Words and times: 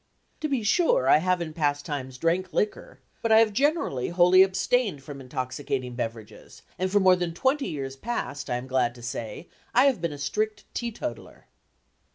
To 0.39 0.47
be 0.47 0.63
sure, 0.63 1.07
I 1.07 1.17
have 1.17 1.41
in 1.43 1.53
times 1.53 1.83
past 1.83 2.21
drank 2.21 2.53
liquor, 2.53 3.01
but 3.21 3.31
I 3.31 3.37
have 3.37 3.53
generally 3.53 4.09
wholly 4.09 4.41
abstained 4.41 5.03
from 5.03 5.21
intoxicating 5.21 5.93
beverages, 5.93 6.63
and 6.79 6.91
for 6.91 6.99
more 6.99 7.15
than 7.15 7.35
twenty 7.35 7.67
years 7.67 7.95
past, 7.95 8.49
I 8.49 8.55
am 8.55 8.65
glad 8.65 8.95
to 8.95 9.03
say, 9.03 9.47
I 9.75 9.85
have 9.85 10.01
been 10.01 10.11
a 10.13 10.17
strict 10.17 10.63
"teetotaller." 10.73 11.45